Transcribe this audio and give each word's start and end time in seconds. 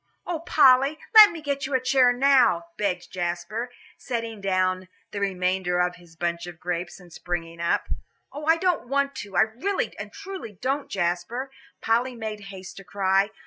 "Oh, 0.25 0.39
Polly, 0.39 0.97
let 1.13 1.29
me 1.29 1.43
get 1.43 1.67
you 1.67 1.75
a 1.75 1.79
chair 1.79 2.11
now," 2.11 2.65
begged 2.75 3.11
Jasper, 3.11 3.69
setting 3.99 4.41
down 4.41 4.87
the 5.11 5.19
remainder 5.19 5.79
of 5.79 5.97
his 5.97 6.15
bunch 6.15 6.47
of 6.47 6.59
grapes, 6.59 6.99
and 6.99 7.13
springing 7.13 7.61
up. 7.61 7.87
"Oh, 8.33 8.45
I 8.45 8.57
don't 8.57 8.87
want 8.87 9.13
to, 9.17 9.35
I 9.37 9.41
really 9.41 9.95
and 9.99 10.11
truly 10.11 10.53
don't, 10.59 10.89
Jasper," 10.89 11.51
Polly 11.81 12.15
made 12.15 12.45
haste 12.49 12.77
to 12.77 12.83
cry. 12.83 13.29